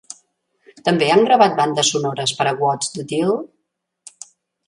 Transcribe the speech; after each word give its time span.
També 0.87 1.09
han 1.15 1.25
gravat 1.27 1.59
bandes 1.59 1.91
sonores 1.95 2.33
per 2.39 2.47
a 2.51 2.55
What's 2.63 2.91
The 2.95 3.05
Deal? 3.13 3.39